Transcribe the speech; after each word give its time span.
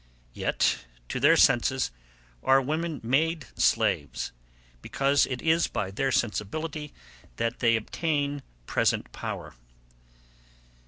Yet, 0.33 0.85
to 1.09 1.19
their 1.19 1.37
senses, 1.37 1.91
are 2.41 2.59
women 2.59 3.01
made 3.03 3.45
slaves, 3.55 4.31
because 4.81 5.27
it 5.27 5.43
is 5.43 5.67
by 5.67 5.91
their 5.91 6.11
sensibility 6.11 6.91
that 7.35 7.59
they 7.59 7.75
obtain 7.75 8.41
present 8.65 9.11
power. 9.11 9.53